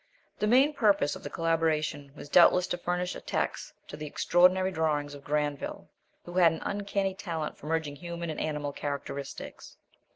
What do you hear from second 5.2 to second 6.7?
Grandville, who had an